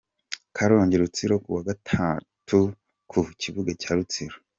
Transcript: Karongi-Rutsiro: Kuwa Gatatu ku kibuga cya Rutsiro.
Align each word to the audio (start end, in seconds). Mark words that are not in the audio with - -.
Karongi-Rutsiro: 0.55 1.35
Kuwa 1.43 1.61
Gatatu 1.69 2.59
ku 3.09 3.19
kibuga 3.41 3.71
cya 3.81 3.91
Rutsiro. 3.97 4.35